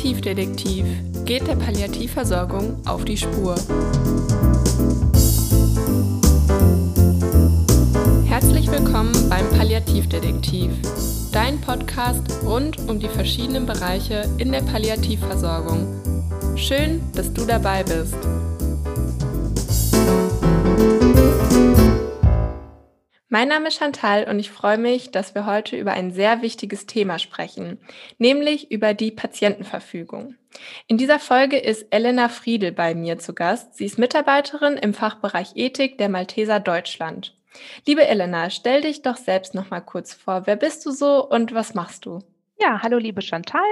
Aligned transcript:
Palliativdetektiv 0.00 0.86
geht 1.26 1.46
der 1.46 1.56
Palliativversorgung 1.56 2.78
auf 2.86 3.04
die 3.04 3.18
Spur. 3.18 3.54
Herzlich 8.24 8.70
willkommen 8.70 9.12
beim 9.28 9.46
Palliativdetektiv, 9.50 10.70
dein 11.32 11.60
Podcast 11.60 12.22
rund 12.46 12.78
um 12.88 12.98
die 12.98 13.08
verschiedenen 13.08 13.66
Bereiche 13.66 14.24
in 14.38 14.52
der 14.52 14.62
Palliativversorgung. 14.62 15.86
Schön, 16.56 17.02
dass 17.14 17.30
du 17.34 17.44
dabei 17.44 17.82
bist. 17.84 18.16
Mein 23.32 23.46
Name 23.46 23.68
ist 23.68 23.78
Chantal 23.78 24.24
und 24.28 24.40
ich 24.40 24.50
freue 24.50 24.76
mich, 24.76 25.12
dass 25.12 25.36
wir 25.36 25.46
heute 25.46 25.76
über 25.76 25.92
ein 25.92 26.10
sehr 26.10 26.42
wichtiges 26.42 26.86
Thema 26.86 27.20
sprechen, 27.20 27.78
nämlich 28.18 28.72
über 28.72 28.92
die 28.92 29.12
Patientenverfügung. 29.12 30.34
In 30.88 30.98
dieser 30.98 31.20
Folge 31.20 31.56
ist 31.56 31.86
Elena 31.90 32.28
Friedel 32.28 32.72
bei 32.72 32.92
mir 32.96 33.20
zu 33.20 33.32
Gast. 33.32 33.76
Sie 33.76 33.84
ist 33.84 34.00
Mitarbeiterin 34.00 34.76
im 34.76 34.94
Fachbereich 34.94 35.52
Ethik 35.54 35.96
der 35.96 36.08
Malteser 36.08 36.58
Deutschland. 36.58 37.36
Liebe 37.86 38.04
Elena, 38.04 38.50
stell 38.50 38.80
dich 38.80 39.02
doch 39.02 39.16
selbst 39.16 39.54
noch 39.54 39.70
mal 39.70 39.80
kurz 39.80 40.12
vor. 40.12 40.48
Wer 40.48 40.56
bist 40.56 40.84
du 40.84 40.90
so 40.90 41.24
und 41.24 41.54
was 41.54 41.72
machst 41.74 42.06
du? 42.06 42.18
Ja, 42.62 42.82
hallo 42.82 42.98
liebe 42.98 43.22
Chantal. 43.22 43.62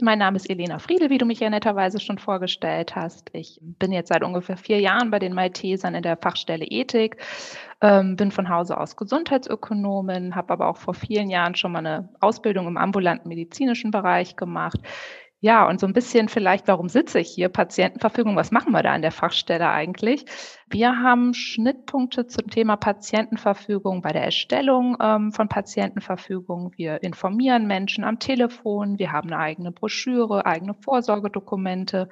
Mein 0.00 0.20
Name 0.20 0.36
ist 0.36 0.48
Elena 0.48 0.78
Friedel, 0.78 1.10
wie 1.10 1.18
du 1.18 1.26
mich 1.26 1.38
ja 1.38 1.50
netterweise 1.50 2.00
schon 2.00 2.16
vorgestellt 2.16 2.96
hast. 2.96 3.28
Ich 3.34 3.60
bin 3.60 3.92
jetzt 3.92 4.08
seit 4.08 4.22
ungefähr 4.24 4.56
vier 4.56 4.80
Jahren 4.80 5.10
bei 5.10 5.18
den 5.18 5.34
Maltesern 5.34 5.94
in 5.94 6.02
der 6.02 6.16
Fachstelle 6.16 6.64
Ethik, 6.64 7.18
ähm, 7.82 8.16
bin 8.16 8.30
von 8.30 8.48
Hause 8.48 8.78
aus 8.78 8.96
Gesundheitsökonomin, 8.96 10.34
habe 10.34 10.54
aber 10.54 10.68
auch 10.68 10.78
vor 10.78 10.94
vielen 10.94 11.28
Jahren 11.28 11.56
schon 11.56 11.72
mal 11.72 11.80
eine 11.80 12.08
Ausbildung 12.20 12.66
im 12.66 12.78
ambulanten 12.78 13.28
medizinischen 13.28 13.90
Bereich 13.90 14.34
gemacht. 14.34 14.80
Ja, 15.40 15.68
und 15.68 15.78
so 15.78 15.86
ein 15.86 15.92
bisschen 15.92 16.28
vielleicht, 16.28 16.66
warum 16.66 16.88
sitze 16.88 17.20
ich 17.20 17.28
hier? 17.28 17.48
Patientenverfügung, 17.48 18.34
was 18.34 18.50
machen 18.50 18.72
wir 18.72 18.82
da 18.82 18.92
an 18.92 19.02
der 19.02 19.12
Fachstelle 19.12 19.68
eigentlich? 19.70 20.24
Wir 20.68 20.98
haben 21.00 21.32
Schnittpunkte 21.32 22.26
zum 22.26 22.50
Thema 22.50 22.76
Patientenverfügung 22.76 24.02
bei 24.02 24.10
der 24.10 24.24
Erstellung 24.24 24.96
ähm, 25.00 25.30
von 25.30 25.48
Patientenverfügung. 25.48 26.72
Wir 26.76 27.04
informieren 27.04 27.68
Menschen 27.68 28.02
am 28.02 28.18
Telefon, 28.18 28.98
wir 28.98 29.12
haben 29.12 29.32
eine 29.32 29.40
eigene 29.40 29.70
Broschüre, 29.70 30.44
eigene 30.44 30.74
Vorsorgedokumente, 30.74 32.08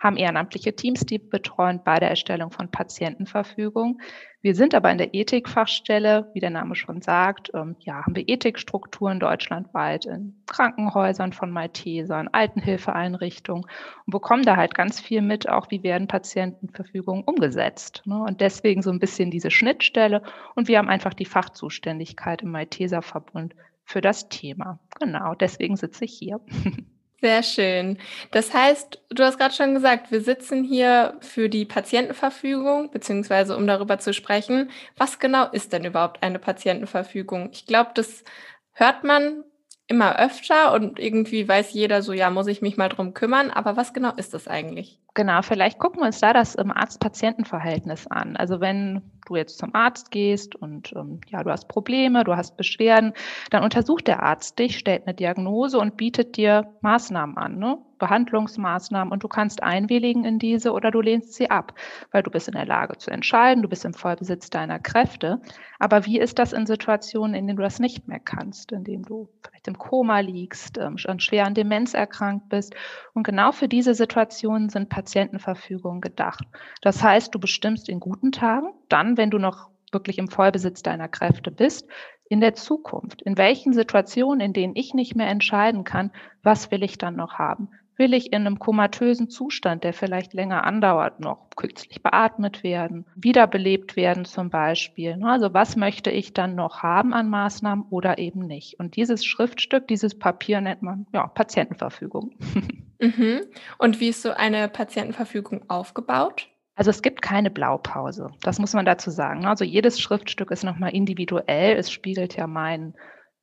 haben 0.00 0.16
ehrenamtliche 0.16 0.74
Teams, 0.74 1.00
die 1.04 1.18
betreuen 1.18 1.80
bei 1.84 2.00
der 2.00 2.08
Erstellung 2.08 2.50
von 2.50 2.70
Patientenverfügung. 2.70 4.00
Wir 4.40 4.54
sind 4.54 4.74
aber 4.74 4.90
in 4.90 4.96
der 4.96 5.14
Ethikfachstelle, 5.14 6.30
wie 6.32 6.40
der 6.40 6.48
Name 6.48 6.74
schon 6.74 7.02
sagt, 7.02 7.50
ähm, 7.52 7.76
ja, 7.80 8.02
haben 8.02 8.16
wir 8.16 8.26
Ethikstrukturen 8.26 9.20
deutschlandweit 9.20 10.06
in 10.06 10.42
Krankenhäusern 10.46 11.34
von 11.34 11.50
Maltesern, 11.50 12.28
Altenhilfeeinrichtungen 12.32 13.64
und 13.64 14.10
bekommen 14.10 14.44
da 14.44 14.56
halt 14.56 14.74
ganz 14.74 14.98
viel 14.98 15.20
mit, 15.20 15.46
auch 15.46 15.70
wie 15.70 15.82
werden 15.82 16.08
Patientenverfügungen 16.08 17.22
umgesetzt. 17.24 18.02
Ne? 18.06 18.22
Und 18.22 18.40
deswegen 18.40 18.80
so 18.80 18.90
ein 18.90 19.00
bisschen 19.00 19.30
diese 19.30 19.50
Schnittstelle 19.50 20.22
und 20.54 20.68
wir 20.68 20.78
haben 20.78 20.88
einfach 20.88 21.12
die 21.12 21.26
Fachzuständigkeit 21.26 22.40
im 22.40 22.52
Malteserverbund 22.52 23.54
für 23.84 24.00
das 24.00 24.30
Thema. 24.30 24.78
Genau, 24.98 25.34
deswegen 25.34 25.76
sitze 25.76 26.06
ich 26.06 26.14
hier. 26.14 26.40
Sehr 27.22 27.42
schön. 27.42 27.98
Das 28.30 28.54
heißt, 28.54 28.98
du 29.10 29.22
hast 29.24 29.36
gerade 29.38 29.54
schon 29.54 29.74
gesagt, 29.74 30.10
wir 30.10 30.22
sitzen 30.22 30.64
hier 30.64 31.18
für 31.20 31.50
die 31.50 31.66
Patientenverfügung, 31.66 32.90
beziehungsweise 32.90 33.56
um 33.56 33.66
darüber 33.66 33.98
zu 33.98 34.14
sprechen. 34.14 34.70
Was 34.96 35.18
genau 35.18 35.46
ist 35.50 35.72
denn 35.74 35.84
überhaupt 35.84 36.22
eine 36.22 36.38
Patientenverfügung? 36.38 37.50
Ich 37.52 37.66
glaube, 37.66 37.90
das 37.94 38.24
hört 38.72 39.04
man 39.04 39.44
immer 39.86 40.18
öfter 40.18 40.72
und 40.72 40.98
irgendwie 40.98 41.46
weiß 41.46 41.72
jeder 41.74 42.00
so, 42.00 42.12
ja, 42.14 42.30
muss 42.30 42.46
ich 42.46 42.62
mich 42.62 42.78
mal 42.78 42.88
drum 42.88 43.12
kümmern. 43.12 43.50
Aber 43.50 43.76
was 43.76 43.92
genau 43.92 44.12
ist 44.16 44.32
das 44.32 44.48
eigentlich? 44.48 44.98
Genau, 45.20 45.42
vielleicht 45.42 45.78
gucken 45.78 46.00
wir 46.00 46.06
uns 46.06 46.18
da 46.18 46.32
das 46.32 46.56
ähm, 46.56 46.70
Arzt-Patienten-Verhältnis 46.70 48.06
an. 48.06 48.38
Also 48.38 48.62
wenn 48.62 49.02
du 49.26 49.36
jetzt 49.36 49.58
zum 49.58 49.74
Arzt 49.74 50.10
gehst 50.10 50.56
und 50.56 50.94
ähm, 50.96 51.20
ja, 51.28 51.44
du 51.44 51.50
hast 51.50 51.68
Probleme, 51.68 52.24
du 52.24 52.36
hast 52.36 52.56
Beschwerden, 52.56 53.12
dann 53.50 53.62
untersucht 53.62 54.06
der 54.06 54.22
Arzt 54.22 54.58
dich, 54.58 54.78
stellt 54.78 55.06
eine 55.06 55.14
Diagnose 55.14 55.78
und 55.78 55.98
bietet 55.98 56.38
dir 56.38 56.72
Maßnahmen 56.80 57.36
an, 57.36 57.58
ne? 57.58 57.76
Behandlungsmaßnahmen 58.00 59.12
und 59.12 59.22
du 59.22 59.28
kannst 59.28 59.62
einwilligen 59.62 60.24
in 60.24 60.38
diese 60.38 60.72
oder 60.72 60.90
du 60.90 61.00
lehnst 61.00 61.34
sie 61.34 61.50
ab, 61.50 61.74
weil 62.10 62.22
du 62.22 62.30
bist 62.30 62.48
in 62.48 62.54
der 62.54 62.64
Lage 62.64 62.96
zu 62.96 63.10
entscheiden, 63.10 63.62
du 63.62 63.68
bist 63.68 63.84
im 63.84 63.92
Vollbesitz 63.92 64.48
deiner 64.48 64.78
Kräfte. 64.78 65.40
Aber 65.78 66.06
wie 66.06 66.18
ist 66.18 66.38
das 66.38 66.52
in 66.52 66.66
Situationen, 66.66 67.34
in 67.34 67.46
denen 67.46 67.58
du 67.58 67.62
das 67.62 67.78
nicht 67.78 68.08
mehr 68.08 68.18
kannst, 68.18 68.72
in 68.72 68.84
denen 68.84 69.04
du 69.04 69.28
vielleicht 69.42 69.68
im 69.68 69.78
Koma 69.78 70.20
liegst, 70.20 70.78
ähm, 70.78 70.96
schon 70.98 71.20
schwer 71.20 71.46
an 71.46 71.54
Demenz 71.54 71.94
erkrankt 71.94 72.48
bist? 72.48 72.74
Und 73.12 73.22
genau 73.22 73.52
für 73.52 73.68
diese 73.68 73.94
Situationen 73.94 74.70
sind 74.70 74.88
Patientenverfügung 75.10 76.00
gedacht. 76.00 76.44
Das 76.82 77.02
heißt, 77.02 77.34
du 77.34 77.40
bestimmst 77.40 77.88
in 77.88 77.98
guten 77.98 78.30
Tagen, 78.30 78.68
dann, 78.88 79.16
wenn 79.16 79.30
du 79.30 79.38
noch 79.38 79.68
wirklich 79.90 80.18
im 80.18 80.28
Vollbesitz 80.28 80.82
deiner 80.82 81.08
Kräfte 81.08 81.50
bist, 81.50 81.88
in 82.28 82.40
der 82.40 82.54
Zukunft, 82.54 83.22
in 83.22 83.36
welchen 83.36 83.72
Situationen, 83.72 84.40
in 84.40 84.52
denen 84.52 84.76
ich 84.76 84.94
nicht 84.94 85.16
mehr 85.16 85.26
entscheiden 85.26 85.82
kann, 85.82 86.12
was 86.44 86.70
will 86.70 86.84
ich 86.84 86.96
dann 86.96 87.16
noch 87.16 87.34
haben? 87.40 87.70
Will 87.96 88.14
ich 88.14 88.32
in 88.32 88.46
einem 88.46 88.60
komatösen 88.60 89.28
Zustand, 89.28 89.82
der 89.82 89.92
vielleicht 89.92 90.32
länger 90.32 90.64
andauert, 90.64 91.18
noch 91.18 91.50
künstlich 91.56 92.02
beatmet 92.02 92.62
werden, 92.62 93.04
wiederbelebt 93.16 93.96
werden 93.96 94.24
zum 94.24 94.48
Beispiel? 94.48 95.18
Also 95.24 95.52
was 95.52 95.74
möchte 95.74 96.12
ich 96.12 96.32
dann 96.32 96.54
noch 96.54 96.84
haben 96.84 97.12
an 97.12 97.28
Maßnahmen 97.28 97.86
oder 97.90 98.18
eben 98.18 98.46
nicht? 98.46 98.78
Und 98.78 98.94
dieses 98.94 99.24
Schriftstück, 99.24 99.88
dieses 99.88 100.16
Papier 100.16 100.60
nennt 100.60 100.82
man 100.82 101.08
ja, 101.12 101.26
Patientenverfügung. 101.26 102.30
Mhm. 103.00 103.42
Und 103.78 104.00
wie 104.00 104.08
ist 104.08 104.22
so 104.22 104.30
eine 104.30 104.68
Patientenverfügung 104.68 105.68
aufgebaut? 105.68 106.48
Also 106.74 106.90
es 106.90 107.02
gibt 107.02 107.20
keine 107.20 107.50
Blaupause. 107.50 108.30
Das 108.42 108.58
muss 108.58 108.72
man 108.72 108.86
dazu 108.86 109.10
sagen. 109.10 109.44
Also 109.44 109.64
jedes 109.64 110.00
Schriftstück 110.00 110.50
ist 110.50 110.64
nochmal 110.64 110.94
individuell. 110.94 111.76
Es 111.76 111.90
spiegelt 111.90 112.36
ja 112.36 112.46
meinen 112.46 112.94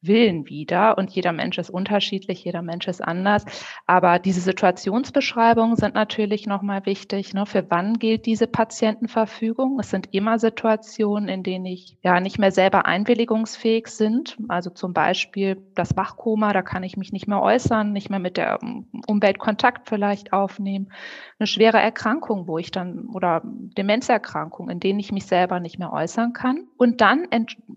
Willen 0.02 0.48
wieder 0.48 0.98
und 0.98 1.10
jeder 1.10 1.34
Mensch 1.34 1.58
ist 1.58 1.72
unterschiedlich, 1.72 2.44
jeder 2.44 2.62
Mensch 2.62 2.88
ist 2.88 3.04
anders. 3.04 3.46
Aber 3.88 4.20
diese 4.20 4.42
Situationsbeschreibungen 4.42 5.76
sind 5.76 5.96
natürlich 5.96 6.46
nochmal 6.46 6.86
wichtig. 6.86 7.34
Ne? 7.34 7.46
Für 7.48 7.66
wann 7.70 7.98
gilt 7.98 8.28
diese 8.28 8.46
Patientenverfügung? 8.46 9.80
Es 9.80 9.90
sind 9.90 10.14
immer 10.14 10.38
Situationen, 10.38 11.30
in 11.30 11.42
denen 11.42 11.66
ich 11.66 11.98
ja 12.04 12.20
nicht 12.20 12.38
mehr 12.38 12.52
selber 12.52 12.86
einwilligungsfähig 12.86 13.88
sind. 13.88 14.38
Also 14.48 14.70
zum 14.70 14.94
Beispiel 14.94 15.58
das 15.74 15.98
Wachkoma, 15.98 16.54
da 16.54 16.62
kann 16.62 16.84
ich 16.84 16.96
mich 16.96 17.12
nicht 17.12 17.28
mehr 17.28 17.42
äußern, 17.42 17.92
nicht 17.92 18.12
mehr 18.12 18.20
mit 18.20 18.38
der 18.38 18.60
Umwelt 19.08 19.40
Kontakt 19.40 19.90
vielleicht 19.90 20.32
aufnehmen. 20.32 20.92
Eine 21.40 21.48
schwere 21.48 21.80
Erkrankung, 21.80 22.48
wo 22.48 22.60
ich 22.60 22.70
dann 22.70 23.08
oder 23.08 23.42
Demenzerkrankung, 23.44 24.70
in 24.70 24.80
denen 24.80 25.00
ich 25.00 25.12
mich 25.12 25.26
selber 25.26 25.60
nicht 25.60 25.80
mehr 25.80 25.92
äußern 25.92 26.34
kann. 26.34 26.68
Und 26.78 27.02
dann 27.02 27.28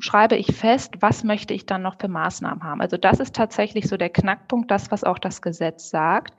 schreibe 0.01 0.37
ich 0.37 0.55
fest, 0.55 0.97
was 1.01 1.25
möchte 1.25 1.55
ich 1.55 1.65
dann 1.65 1.83
noch 1.83 1.97
für 1.99 2.10
Maßnahmen 2.11 2.63
haben. 2.63 2.81
Also 2.81 2.97
das 2.97 3.21
ist 3.21 3.35
tatsächlich 3.35 3.89
so 3.89 3.97
der 3.97 4.11
Knackpunkt, 4.11 4.71
das, 4.71 4.91
was 4.91 5.05
auch 5.05 5.19
das 5.19 5.43
Gesetz 5.43 5.91
sagt. 5.91 6.35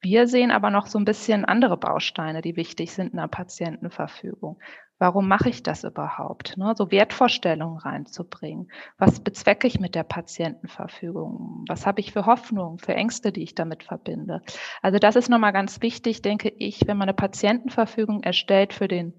Wir 0.00 0.28
sehen 0.28 0.50
aber 0.50 0.70
noch 0.70 0.86
so 0.86 0.98
ein 0.98 1.04
bisschen 1.04 1.44
andere 1.44 1.76
Bausteine, 1.76 2.42
die 2.42 2.56
wichtig 2.56 2.92
sind 2.92 3.12
in 3.12 3.18
der 3.18 3.28
Patientenverfügung. 3.28 4.58
Warum 4.98 5.28
mache 5.28 5.50
ich 5.50 5.62
das 5.62 5.84
überhaupt? 5.84 6.56
Ne? 6.56 6.72
So 6.76 6.90
Wertvorstellungen 6.90 7.78
reinzubringen. 7.78 8.70
Was 8.96 9.20
bezwecke 9.20 9.66
ich 9.66 9.78
mit 9.78 9.94
der 9.94 10.04
Patientenverfügung? 10.04 11.64
Was 11.68 11.86
habe 11.86 12.00
ich 12.00 12.12
für 12.12 12.24
Hoffnungen, 12.24 12.78
für 12.78 12.94
Ängste, 12.94 13.30
die 13.30 13.42
ich 13.42 13.54
damit 13.54 13.82
verbinde? 13.82 14.42
Also 14.80 14.98
das 14.98 15.16
ist 15.16 15.28
nochmal 15.28 15.52
ganz 15.52 15.82
wichtig, 15.82 16.22
denke 16.22 16.48
ich, 16.48 16.86
wenn 16.86 16.96
man 16.96 17.08
eine 17.08 17.16
Patientenverfügung 17.16 18.22
erstellt 18.22 18.72
für 18.72 18.88
den 18.88 19.12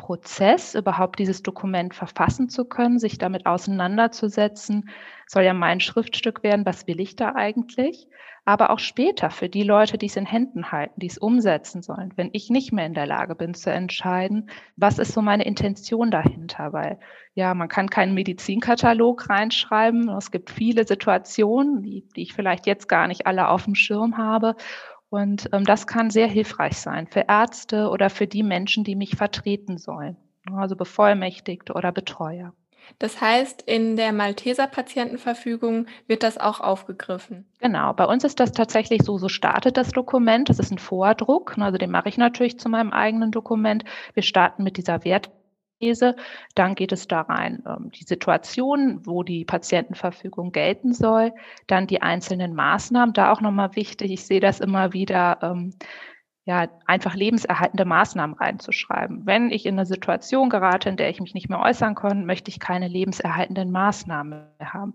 Prozess, 0.00 0.74
überhaupt 0.74 1.18
dieses 1.18 1.42
Dokument 1.42 1.94
verfassen 1.94 2.48
zu 2.48 2.64
können, 2.64 2.98
sich 2.98 3.18
damit 3.18 3.44
auseinanderzusetzen, 3.44 4.88
soll 5.26 5.42
ja 5.42 5.52
mein 5.52 5.78
Schriftstück 5.78 6.42
werden, 6.42 6.64
was 6.64 6.86
will 6.86 7.00
ich 7.00 7.16
da 7.16 7.34
eigentlich? 7.34 8.08
Aber 8.46 8.70
auch 8.70 8.78
später 8.78 9.28
für 9.28 9.50
die 9.50 9.62
Leute, 9.62 9.98
die 9.98 10.06
es 10.06 10.16
in 10.16 10.24
Händen 10.24 10.72
halten, 10.72 10.98
die 10.98 11.06
es 11.06 11.18
umsetzen 11.18 11.82
sollen, 11.82 12.14
wenn 12.16 12.30
ich 12.32 12.48
nicht 12.48 12.72
mehr 12.72 12.86
in 12.86 12.94
der 12.94 13.06
Lage 13.06 13.34
bin 13.34 13.52
zu 13.52 13.70
entscheiden, 13.70 14.48
was 14.76 14.98
ist 14.98 15.12
so 15.12 15.20
meine 15.20 15.44
Intention 15.44 16.10
dahinter? 16.10 16.72
Weil 16.72 16.98
ja, 17.34 17.52
man 17.52 17.68
kann 17.68 17.90
keinen 17.90 18.14
Medizinkatalog 18.14 19.28
reinschreiben. 19.28 20.08
Es 20.08 20.30
gibt 20.30 20.50
viele 20.50 20.86
Situationen, 20.86 21.82
die, 21.82 22.08
die 22.16 22.22
ich 22.22 22.32
vielleicht 22.32 22.66
jetzt 22.66 22.88
gar 22.88 23.06
nicht 23.06 23.26
alle 23.26 23.48
auf 23.48 23.64
dem 23.64 23.74
Schirm 23.74 24.16
habe. 24.16 24.56
Und 25.10 25.50
ähm, 25.52 25.64
das 25.64 25.86
kann 25.86 26.10
sehr 26.10 26.28
hilfreich 26.28 26.78
sein 26.78 27.06
für 27.08 27.24
Ärzte 27.28 27.90
oder 27.90 28.10
für 28.10 28.26
die 28.26 28.44
Menschen, 28.44 28.84
die 28.84 28.94
mich 28.94 29.16
vertreten 29.16 29.76
sollen, 29.76 30.16
also 30.54 30.76
Bevollmächtigte 30.76 31.74
oder 31.74 31.92
Betreuer. 31.92 32.54
Das 32.98 33.20
heißt, 33.20 33.62
in 33.62 33.96
der 33.96 34.12
Malteser 34.12 34.66
Patientenverfügung 34.66 35.86
wird 36.06 36.22
das 36.22 36.38
auch 36.38 36.60
aufgegriffen. 36.60 37.46
Genau, 37.60 37.92
bei 37.92 38.04
uns 38.04 38.24
ist 38.24 38.40
das 38.40 38.52
tatsächlich 38.52 39.02
so, 39.02 39.18
so 39.18 39.28
startet 39.28 39.76
das 39.76 39.90
Dokument. 39.90 40.48
Das 40.48 40.58
ist 40.58 40.72
ein 40.72 40.78
Vordruck, 40.78 41.56
also 41.58 41.78
den 41.78 41.90
mache 41.90 42.08
ich 42.08 42.16
natürlich 42.16 42.58
zu 42.58 42.68
meinem 42.68 42.90
eigenen 42.90 43.30
Dokument. 43.30 43.84
Wir 44.14 44.22
starten 44.22 44.64
mit 44.64 44.76
dieser 44.76 45.04
Wert 45.04 45.30
dann 46.54 46.74
geht 46.74 46.92
es 46.92 47.08
da 47.08 47.22
rein, 47.22 47.62
ähm, 47.66 47.90
die 47.90 48.04
Situation, 48.04 49.04
wo 49.06 49.22
die 49.22 49.44
Patientenverfügung 49.44 50.52
gelten 50.52 50.92
soll, 50.92 51.32
dann 51.66 51.86
die 51.86 52.02
einzelnen 52.02 52.54
Maßnahmen, 52.54 53.14
da 53.14 53.32
auch 53.32 53.40
nochmal 53.40 53.74
wichtig, 53.76 54.10
ich 54.12 54.26
sehe 54.26 54.40
das 54.40 54.60
immer 54.60 54.92
wieder, 54.92 55.38
ähm, 55.42 55.72
ja, 56.44 56.68
einfach 56.86 57.14
lebenserhaltende 57.14 57.84
Maßnahmen 57.84 58.36
reinzuschreiben. 58.36 59.26
Wenn 59.26 59.50
ich 59.50 59.66
in 59.66 59.78
eine 59.78 59.86
Situation 59.86 60.50
gerate, 60.50 60.88
in 60.88 60.96
der 60.96 61.10
ich 61.10 61.20
mich 61.20 61.34
nicht 61.34 61.48
mehr 61.48 61.60
äußern 61.60 61.94
kann, 61.94 62.26
möchte 62.26 62.50
ich 62.50 62.60
keine 62.60 62.88
lebenserhaltenden 62.88 63.70
Maßnahmen 63.70 64.48
mehr 64.58 64.72
haben. 64.72 64.94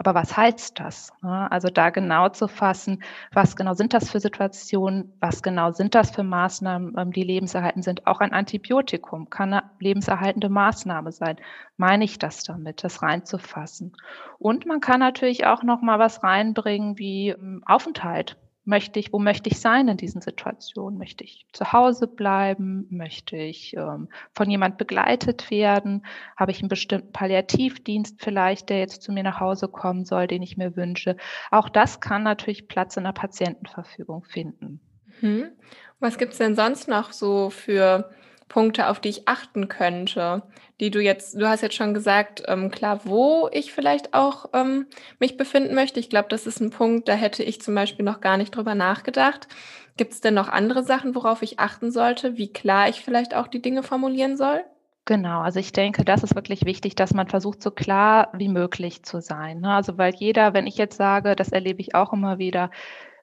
Aber 0.00 0.14
was 0.14 0.36
heißt 0.36 0.78
das? 0.78 1.12
Also 1.22 1.68
da 1.68 1.90
genau 1.90 2.28
zu 2.28 2.46
fassen, 2.46 3.02
was 3.32 3.56
genau 3.56 3.74
sind 3.74 3.92
das 3.92 4.08
für 4.08 4.20
Situationen, 4.20 5.12
was 5.18 5.42
genau 5.42 5.72
sind 5.72 5.96
das 5.96 6.12
für 6.12 6.22
Maßnahmen, 6.22 6.94
ähm, 6.96 7.12
die 7.12 7.24
lebenserhaltend 7.24 7.84
sind. 7.84 8.06
Auch 8.06 8.20
ein 8.20 8.32
Antibiotikum 8.32 9.28
kann 9.28 9.52
eine 9.52 9.70
lebenserhaltende 9.80 10.48
Maßnahme 10.48 11.10
sein. 11.10 11.36
Meine 11.76 12.04
ich 12.04 12.18
das 12.18 12.44
damit, 12.44 12.84
das 12.84 13.02
reinzufassen? 13.02 13.92
Und 14.38 14.66
man 14.66 14.80
kann 14.80 15.00
natürlich 15.00 15.46
auch 15.46 15.64
noch 15.64 15.82
mal 15.82 15.98
was 15.98 16.22
reinbringen 16.22 16.96
wie 16.96 17.30
ähm, 17.30 17.64
Aufenthalt 17.66 18.36
möchte 18.68 19.00
ich, 19.00 19.12
wo 19.12 19.18
möchte 19.18 19.48
ich 19.48 19.58
sein 19.58 19.88
in 19.88 19.96
diesen 19.96 20.20
Situationen? 20.20 20.98
Möchte 20.98 21.24
ich 21.24 21.46
zu 21.52 21.72
Hause 21.72 22.06
bleiben? 22.06 22.86
Möchte 22.90 23.36
ich 23.36 23.74
ähm, 23.74 24.08
von 24.34 24.50
jemand 24.50 24.76
begleitet 24.76 25.50
werden? 25.50 26.04
Habe 26.36 26.50
ich 26.50 26.60
einen 26.60 26.68
bestimmten 26.68 27.10
Palliativdienst 27.10 28.22
vielleicht, 28.22 28.68
der 28.68 28.80
jetzt 28.80 29.02
zu 29.02 29.10
mir 29.10 29.22
nach 29.22 29.40
Hause 29.40 29.68
kommen 29.68 30.04
soll, 30.04 30.26
den 30.26 30.42
ich 30.42 30.58
mir 30.58 30.76
wünsche? 30.76 31.16
Auch 31.50 31.70
das 31.70 32.00
kann 32.00 32.22
natürlich 32.22 32.68
Platz 32.68 32.96
in 32.98 33.04
der 33.04 33.12
Patientenverfügung 33.12 34.24
finden. 34.24 34.80
Mhm. 35.22 35.48
Was 35.98 36.18
gibt 36.18 36.32
es 36.32 36.38
denn 36.38 36.54
sonst 36.54 36.88
noch 36.88 37.12
so 37.12 37.48
für 37.48 38.10
Punkte, 38.48 38.88
auf 38.88 39.00
die 39.00 39.10
ich 39.10 39.28
achten 39.28 39.68
könnte, 39.68 40.42
die 40.80 40.90
du 40.90 41.00
jetzt, 41.00 41.34
du 41.34 41.48
hast 41.48 41.62
jetzt 41.62 41.74
schon 41.74 41.94
gesagt, 41.94 42.42
ähm, 42.46 42.70
klar, 42.70 43.00
wo 43.04 43.48
ich 43.52 43.72
vielleicht 43.72 44.14
auch 44.14 44.46
ähm, 44.54 44.86
mich 45.18 45.36
befinden 45.36 45.74
möchte. 45.74 46.00
Ich 46.00 46.10
glaube, 46.10 46.28
das 46.28 46.46
ist 46.46 46.60
ein 46.60 46.70
Punkt, 46.70 47.08
da 47.08 47.14
hätte 47.14 47.42
ich 47.42 47.60
zum 47.60 47.74
Beispiel 47.74 48.04
noch 48.04 48.20
gar 48.20 48.36
nicht 48.36 48.54
drüber 48.56 48.74
nachgedacht. 48.74 49.48
Gibt 49.96 50.12
es 50.12 50.20
denn 50.20 50.34
noch 50.34 50.48
andere 50.48 50.84
Sachen, 50.84 51.14
worauf 51.14 51.42
ich 51.42 51.58
achten 51.58 51.90
sollte, 51.90 52.36
wie 52.36 52.52
klar 52.52 52.88
ich 52.88 53.00
vielleicht 53.00 53.34
auch 53.34 53.48
die 53.48 53.62
Dinge 53.62 53.82
formulieren 53.82 54.36
soll? 54.36 54.64
Genau, 55.04 55.40
also 55.40 55.58
ich 55.58 55.72
denke, 55.72 56.04
das 56.04 56.22
ist 56.22 56.34
wirklich 56.34 56.66
wichtig, 56.66 56.94
dass 56.94 57.14
man 57.14 57.28
versucht, 57.28 57.62
so 57.62 57.70
klar 57.70 58.30
wie 58.34 58.48
möglich 58.48 59.02
zu 59.04 59.20
sein. 59.20 59.60
Ne? 59.60 59.72
Also 59.72 59.96
weil 59.96 60.14
jeder, 60.14 60.52
wenn 60.52 60.66
ich 60.66 60.76
jetzt 60.76 60.98
sage, 60.98 61.34
das 61.34 61.48
erlebe 61.50 61.80
ich 61.80 61.94
auch 61.94 62.12
immer 62.12 62.38
wieder, 62.38 62.70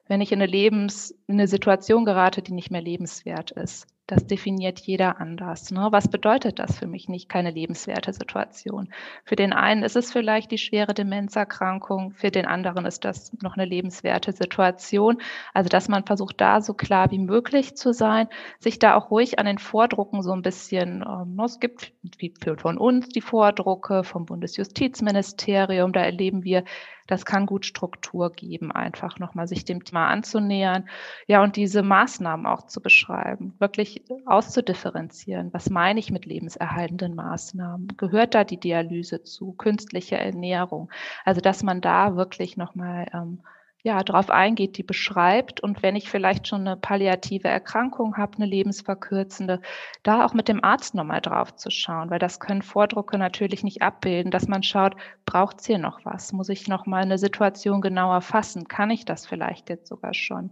wenn 0.08 0.20
ich 0.20 0.32
in 0.32 0.40
eine 0.40 0.50
Lebens, 0.50 1.12
in 1.28 1.34
eine 1.34 1.46
Situation 1.48 2.04
gerate, 2.04 2.42
die 2.42 2.52
nicht 2.52 2.70
mehr 2.72 2.80
lebenswert 2.80 3.52
ist, 3.52 3.86
das 4.06 4.26
definiert 4.26 4.78
jeder 4.78 5.20
anders. 5.20 5.70
Ne? 5.72 5.88
Was 5.90 6.08
bedeutet 6.08 6.58
das 6.58 6.78
für 6.78 6.86
mich 6.86 7.08
nicht 7.08 7.28
keine 7.28 7.50
lebenswerte 7.50 8.12
Situation? 8.12 8.88
Für 9.24 9.34
den 9.34 9.52
einen 9.52 9.82
ist 9.82 9.96
es 9.96 10.12
vielleicht 10.12 10.52
die 10.52 10.58
schwere 10.58 10.94
Demenzerkrankung, 10.94 12.12
für 12.12 12.30
den 12.30 12.46
anderen 12.46 12.86
ist 12.86 13.04
das 13.04 13.32
noch 13.42 13.56
eine 13.56 13.64
lebenswerte 13.64 14.32
Situation. 14.32 15.18
Also, 15.54 15.68
dass 15.68 15.88
man 15.88 16.04
versucht, 16.04 16.40
da 16.40 16.60
so 16.60 16.74
klar 16.74 17.10
wie 17.10 17.18
möglich 17.18 17.76
zu 17.76 17.92
sein, 17.92 18.28
sich 18.60 18.78
da 18.78 18.94
auch 18.94 19.10
ruhig 19.10 19.40
an 19.40 19.46
den 19.46 19.58
Vordrucken 19.58 20.22
so 20.22 20.32
ein 20.32 20.42
bisschen, 20.42 21.04
ähm, 21.06 21.34
ne, 21.34 21.44
es 21.44 21.58
gibt 21.58 21.92
wie 22.18 22.32
von 22.58 22.78
uns 22.78 23.08
die 23.08 23.20
Vordrucke 23.20 24.04
vom 24.04 24.24
Bundesjustizministerium, 24.26 25.92
da 25.92 26.00
erleben 26.00 26.44
wir, 26.44 26.64
das 27.06 27.24
kann 27.24 27.46
gut 27.46 27.64
Struktur 27.66 28.30
geben, 28.30 28.72
einfach 28.72 29.18
nochmal 29.18 29.48
sich 29.48 29.64
dem 29.64 29.84
Thema 29.84 30.08
anzunähern. 30.08 30.88
Ja, 31.26 31.42
und 31.42 31.56
diese 31.56 31.82
Maßnahmen 31.82 32.46
auch 32.46 32.66
zu 32.66 32.80
beschreiben, 32.80 33.54
wirklich 33.58 34.04
auszudifferenzieren. 34.26 35.52
Was 35.52 35.70
meine 35.70 36.00
ich 36.00 36.10
mit 36.10 36.26
lebenserhaltenden 36.26 37.14
Maßnahmen? 37.14 37.96
Gehört 37.96 38.34
da 38.34 38.44
die 38.44 38.60
Dialyse 38.60 39.22
zu, 39.22 39.52
künstliche 39.52 40.16
Ernährung? 40.16 40.90
Also, 41.24 41.40
dass 41.40 41.62
man 41.62 41.80
da 41.80 42.16
wirklich 42.16 42.56
nochmal 42.56 43.06
ähm, 43.12 43.40
ja, 43.86 44.02
darauf 44.02 44.30
eingeht, 44.30 44.78
die 44.78 44.82
beschreibt. 44.82 45.60
Und 45.60 45.80
wenn 45.80 45.94
ich 45.94 46.10
vielleicht 46.10 46.48
schon 46.48 46.62
eine 46.62 46.76
palliative 46.76 47.46
Erkrankung 47.46 48.16
habe, 48.16 48.36
eine 48.36 48.46
lebensverkürzende, 48.46 49.60
da 50.02 50.26
auch 50.26 50.34
mit 50.34 50.48
dem 50.48 50.64
Arzt 50.64 50.96
nochmal 50.96 51.20
drauf 51.20 51.54
zu 51.54 51.70
schauen, 51.70 52.10
weil 52.10 52.18
das 52.18 52.40
können 52.40 52.62
Vordrucke 52.62 53.16
natürlich 53.16 53.62
nicht 53.62 53.82
abbilden, 53.82 54.32
dass 54.32 54.48
man 54.48 54.64
schaut, 54.64 54.96
braucht 55.24 55.60
es 55.60 55.66
hier 55.66 55.78
noch 55.78 56.04
was? 56.04 56.32
Muss 56.32 56.48
ich 56.48 56.66
nochmal 56.66 57.02
eine 57.02 57.16
Situation 57.16 57.80
genauer 57.80 58.22
fassen? 58.22 58.66
Kann 58.66 58.90
ich 58.90 59.04
das 59.04 59.24
vielleicht 59.24 59.68
jetzt 59.70 59.86
sogar 59.86 60.14
schon? 60.14 60.50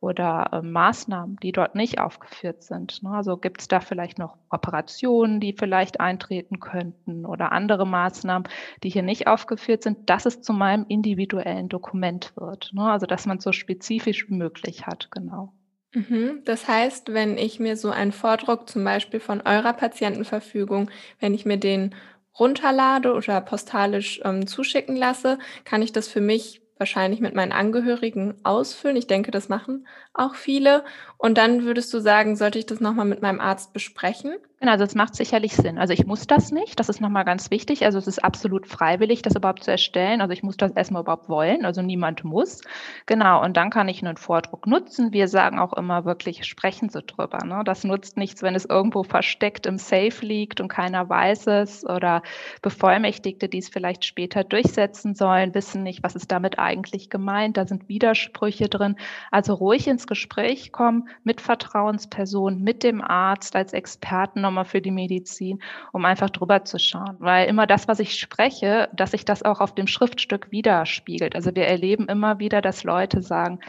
Oder 0.00 0.48
äh, 0.52 0.62
Maßnahmen, 0.62 1.36
die 1.42 1.52
dort 1.52 1.74
nicht 1.74 2.00
aufgeführt 2.00 2.62
sind. 2.62 3.02
Ne? 3.02 3.10
Also 3.10 3.36
gibt 3.36 3.60
es 3.60 3.68
da 3.68 3.80
vielleicht 3.80 4.18
noch 4.18 4.36
Operationen, 4.48 5.40
die 5.40 5.52
vielleicht 5.52 6.00
eintreten 6.00 6.58
könnten 6.58 7.26
oder 7.26 7.52
andere 7.52 7.86
Maßnahmen, 7.86 8.48
die 8.82 8.90
hier 8.90 9.02
nicht 9.02 9.26
aufgeführt 9.26 9.82
sind, 9.82 10.08
dass 10.08 10.26
es 10.26 10.40
zu 10.40 10.52
meinem 10.52 10.86
individuellen 10.88 11.68
Dokument 11.68 12.32
wird. 12.36 12.70
Ne? 12.72 12.90
Also 12.90 13.06
dass 13.06 13.26
man 13.26 13.38
es 13.38 13.44
so 13.44 13.52
spezifisch 13.52 14.28
wie 14.28 14.34
möglich 14.34 14.86
hat, 14.86 15.10
genau. 15.10 15.52
Mhm. 15.92 16.42
Das 16.44 16.68
heißt, 16.68 17.12
wenn 17.12 17.36
ich 17.36 17.58
mir 17.60 17.76
so 17.76 17.90
einen 17.90 18.12
Vordruck 18.12 18.68
zum 18.68 18.84
Beispiel 18.84 19.20
von 19.20 19.40
eurer 19.42 19.72
Patientenverfügung, 19.72 20.90
wenn 21.18 21.34
ich 21.34 21.44
mir 21.44 21.58
den 21.58 21.94
runterlade 22.38 23.12
oder 23.12 23.40
postalisch 23.40 24.20
ähm, 24.24 24.46
zuschicken 24.46 24.96
lasse, 24.96 25.38
kann 25.64 25.82
ich 25.82 25.92
das 25.92 26.08
für 26.08 26.20
mich 26.20 26.62
wahrscheinlich 26.80 27.20
mit 27.20 27.34
meinen 27.34 27.52
Angehörigen 27.52 28.34
ausfüllen. 28.44 28.96
Ich 28.96 29.06
denke, 29.06 29.30
das 29.30 29.48
machen 29.48 29.86
auch 30.14 30.34
viele. 30.34 30.84
Und 31.18 31.38
dann 31.38 31.64
würdest 31.64 31.92
du 31.94 32.00
sagen, 32.00 32.36
sollte 32.36 32.58
ich 32.58 32.66
das 32.66 32.80
nochmal 32.80 33.06
mit 33.06 33.22
meinem 33.22 33.40
Arzt 33.40 33.72
besprechen? 33.72 34.32
Genau, 34.62 34.72
also 34.72 34.84
es 34.84 34.94
macht 34.94 35.14
sicherlich 35.14 35.56
Sinn. 35.56 35.78
Also 35.78 35.94
ich 35.94 36.04
muss 36.04 36.26
das 36.26 36.50
nicht, 36.52 36.78
das 36.78 36.90
ist 36.90 37.00
nochmal 37.00 37.24
ganz 37.24 37.50
wichtig. 37.50 37.86
Also 37.86 37.96
es 37.96 38.06
ist 38.06 38.22
absolut 38.22 38.66
freiwillig, 38.66 39.22
das 39.22 39.34
überhaupt 39.34 39.64
zu 39.64 39.70
erstellen. 39.70 40.20
Also 40.20 40.34
ich 40.34 40.42
muss 40.42 40.58
das 40.58 40.72
erstmal 40.72 41.00
überhaupt 41.00 41.30
wollen, 41.30 41.64
also 41.64 41.80
niemand 41.80 42.24
muss. 42.24 42.60
Genau, 43.06 43.42
und 43.42 43.56
dann 43.56 43.70
kann 43.70 43.88
ich 43.88 44.04
einen 44.04 44.18
Vordruck 44.18 44.66
nutzen. 44.66 45.14
Wir 45.14 45.28
sagen 45.28 45.58
auch 45.58 45.72
immer 45.72 46.04
wirklich, 46.04 46.44
sprechen 46.44 46.90
Sie 46.90 47.00
drüber. 47.00 47.38
Ne? 47.42 47.62
Das 47.64 47.84
nutzt 47.84 48.18
nichts, 48.18 48.42
wenn 48.42 48.54
es 48.54 48.66
irgendwo 48.66 49.02
versteckt 49.02 49.64
im 49.64 49.78
Safe 49.78 50.26
liegt 50.26 50.60
und 50.60 50.68
keiner 50.68 51.08
weiß 51.08 51.46
es 51.46 51.86
oder 51.86 52.22
Bevollmächtigte, 52.60 53.48
die 53.48 53.58
es 53.58 53.70
vielleicht 53.70 54.04
später 54.04 54.44
durchsetzen 54.44 55.14
sollen, 55.14 55.54
wissen 55.54 55.82
nicht, 55.84 56.02
was 56.02 56.14
ist 56.16 56.30
damit 56.30 56.58
eigentlich 56.58 57.08
gemeint. 57.08 57.56
Da 57.56 57.66
sind 57.66 57.88
Widersprüche 57.88 58.68
drin. 58.68 58.96
Also 59.30 59.54
ruhig 59.54 59.86
ins 59.88 60.06
Gespräch 60.06 60.70
kommen 60.70 61.08
mit 61.24 61.40
Vertrauenspersonen, 61.40 62.62
mit 62.62 62.82
dem 62.82 63.00
Arzt 63.00 63.56
als 63.56 63.72
Experten 63.72 64.44
nochmal 64.50 64.64
für 64.64 64.82
die 64.82 64.90
Medizin, 64.90 65.62
um 65.92 66.04
einfach 66.04 66.30
drüber 66.30 66.64
zu 66.64 66.78
schauen. 66.78 67.16
Weil 67.18 67.48
immer 67.48 67.66
das, 67.66 67.88
was 67.88 68.00
ich 68.00 68.16
spreche, 68.16 68.88
dass 68.92 69.12
sich 69.12 69.24
das 69.24 69.42
auch 69.42 69.60
auf 69.60 69.74
dem 69.74 69.86
Schriftstück 69.86 70.50
widerspiegelt. 70.50 71.34
Also 71.34 71.54
wir 71.54 71.66
erleben 71.66 72.08
immer 72.08 72.38
wieder, 72.38 72.60
dass 72.60 72.84
Leute 72.84 73.22
sagen, 73.22 73.60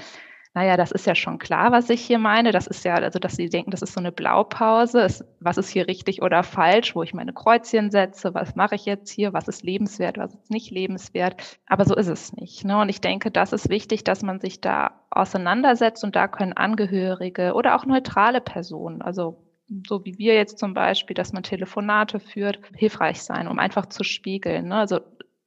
naja, 0.53 0.75
das 0.75 0.91
ist 0.91 1.07
ja 1.07 1.15
schon 1.15 1.39
klar, 1.39 1.71
was 1.71 1.89
ich 1.89 2.01
hier 2.01 2.19
meine. 2.19 2.51
Das 2.51 2.67
ist 2.67 2.83
ja, 2.83 2.95
also 2.95 3.19
dass 3.19 3.37
sie 3.37 3.47
denken, 3.47 3.71
das 3.71 3.81
ist 3.81 3.93
so 3.93 4.01
eine 4.01 4.11
Blaupause. 4.11 5.01
Ist, 5.01 5.23
was 5.39 5.57
ist 5.57 5.69
hier 5.69 5.87
richtig 5.87 6.21
oder 6.21 6.43
falsch, 6.43 6.93
wo 6.93 7.03
ich 7.03 7.13
meine 7.13 7.31
Kreuzchen 7.31 7.89
setze, 7.89 8.33
was 8.33 8.55
mache 8.55 8.75
ich 8.75 8.85
jetzt 8.85 9.09
hier, 9.09 9.31
was 9.31 9.47
ist 9.47 9.63
lebenswert, 9.63 10.17
was 10.17 10.33
ist 10.33 10.51
nicht 10.51 10.69
lebenswert. 10.69 11.57
Aber 11.67 11.85
so 11.85 11.95
ist 11.95 12.09
es 12.09 12.33
nicht. 12.33 12.65
Ne? 12.65 12.77
Und 12.77 12.89
ich 12.89 12.99
denke, 12.99 13.31
das 13.31 13.53
ist 13.53 13.69
wichtig, 13.69 14.03
dass 14.03 14.23
man 14.23 14.41
sich 14.41 14.59
da 14.59 14.91
auseinandersetzt 15.09 16.03
und 16.03 16.17
da 16.17 16.27
können 16.27 16.53
Angehörige 16.53 17.53
oder 17.53 17.75
auch 17.75 17.85
neutrale 17.85 18.41
Personen, 18.41 19.01
also 19.01 19.37
so 19.87 20.03
wie 20.05 20.17
wir 20.17 20.35
jetzt 20.35 20.59
zum 20.59 20.73
Beispiel, 20.73 21.13
dass 21.13 21.33
man 21.33 21.43
Telefonate 21.43 22.19
führt, 22.19 22.59
hilfreich 22.75 23.21
sein, 23.21 23.47
um 23.47 23.59
einfach 23.59 23.85
zu 23.85 24.03
spiegeln. 24.03 24.69
Ne? 24.69 24.75
Also 24.75 24.99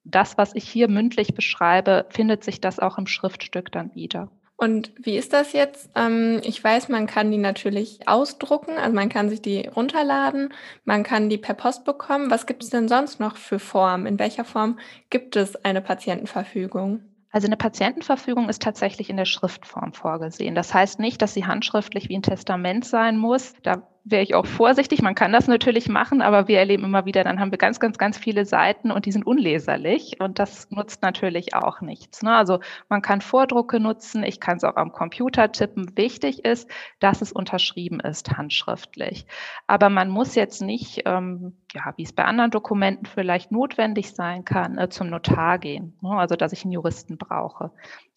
das, 0.05 0.39
was 0.39 0.55
ich 0.55 0.69
hier 0.69 0.89
mündlich 0.89 1.35
beschreibe, 1.35 2.07
findet 2.11 2.45
sich 2.45 2.61
das 2.61 2.79
auch 2.79 2.99
im 2.99 3.07
Schriftstück 3.07 3.73
dann 3.73 3.95
wieder. 3.95 4.31
Und 4.57 4.93
wie 5.03 5.17
ist 5.17 5.33
das 5.33 5.53
jetzt? 5.53 5.91
Ähm, 5.97 6.41
ich 6.45 6.63
weiß, 6.63 6.89
man 6.89 7.07
kann 7.07 7.31
die 7.31 7.39
natürlich 7.39 8.07
ausdrucken, 8.07 8.79
also 8.79 8.95
man 8.95 9.09
kann 9.09 9.29
sich 9.29 9.43
die 9.43 9.67
runterladen, 9.67 10.55
man 10.85 11.03
kann 11.03 11.29
die 11.29 11.39
per 11.39 11.55
Post 11.55 11.85
bekommen. 11.85 12.31
Was 12.31 12.47
gibt 12.47 12.63
es 12.63 12.71
denn 12.71 12.89
sonst 12.89 13.19
noch 13.19 13.37
für 13.37 13.59
Formen? 13.59 14.07
In 14.07 14.19
welcher 14.19 14.45
Form 14.45 14.79
gibt 15.11 15.35
es 15.35 15.57
eine 15.65 15.81
Patientenverfügung? 15.81 17.01
Also 17.31 17.49
eine 17.49 17.57
Patientenverfügung 17.57 18.49
ist 18.49 18.63
tatsächlich 18.63 19.11
in 19.11 19.17
der 19.17 19.25
Schriftform 19.25 19.93
vorgesehen. 19.93 20.55
Das 20.55 20.73
heißt 20.73 21.01
nicht, 21.01 21.21
dass 21.21 21.35
sie 21.35 21.47
handschriftlich 21.47 22.09
wie 22.09 22.17
ein 22.17 22.23
Testament 22.23 22.85
sein 22.85 23.19
muss. 23.19 23.55
Da 23.65 23.83
wäre 24.05 24.23
ich 24.23 24.35
auch 24.35 24.45
vorsichtig. 24.45 25.01
Man 25.01 25.15
kann 25.15 25.33
das 25.33 25.49
natürlich 25.49 25.89
machen, 25.89 26.21
aber 26.21 26.47
wir 26.47 26.59
erleben 26.59 26.85
immer 26.85 27.07
wieder, 27.07 27.25
dann 27.25 27.41
haben 27.41 27.51
wir 27.51 27.59
ganz, 27.59 27.81
ganz, 27.81 27.97
ganz 27.97 28.19
viele 28.19 28.45
Seiten 28.45 28.91
und 28.91 29.07
die 29.07 29.13
sind 29.13 29.27
unleserlich 29.27 30.21
und 30.21 30.39
das 30.39 30.71
nutzt 30.71 31.03
natürlich 31.03 31.55
auch 31.55 31.81
nichts. 31.81 32.23
Ne? 32.23 32.35
Also 32.35 32.61
man 32.91 33.01
kann 33.01 33.23
Vordrucke 33.23 33.81
nutzen, 33.81 34.23
ich 34.23 34.41
kann 34.41 34.59
es 34.59 34.65
auch 34.65 34.77
am 34.77 34.93
Computer 34.93 35.51
tippen. 35.51 35.97
Wichtig 35.97 36.45
ist, 36.45 36.71
dass 37.01 37.23
es 37.23 37.33
unterschrieben 37.33 37.99
ist, 38.01 38.37
handschriftlich. 38.37 39.27
Aber 39.67 39.89
man 39.89 40.11
muss 40.11 40.35
jetzt 40.35 40.61
nicht, 40.61 41.03
ähm, 41.07 41.57
ja, 41.73 41.95
wie 41.97 42.03
es 42.03 42.13
bei 42.13 42.27
anderen 42.27 42.51
Dokumenten 42.51 43.07
vielleicht 43.07 43.53
notwendig 43.53 44.15
sein 44.15 44.45
kann, 44.45 44.77
äh, 44.77 44.91
zum 44.91 45.09
Notar 45.09 45.59
gehen. 45.59 45.97
Ne? 46.03 46.11
Also 46.11 46.37
dass 46.37 46.53
ich 46.53 46.65
einen 46.65 46.73
Juristen 46.73 47.17
brauche. 47.17 47.71